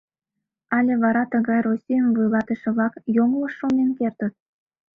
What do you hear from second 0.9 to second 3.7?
вара тыгай Российым вуйлатыше-влак йоҥылыш